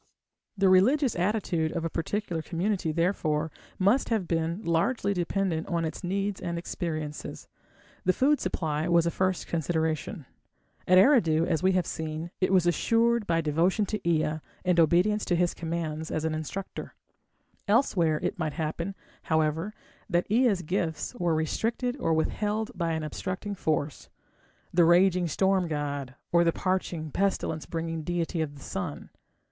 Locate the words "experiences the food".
6.57-8.39